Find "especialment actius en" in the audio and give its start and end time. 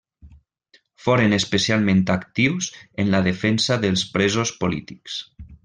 1.37-3.13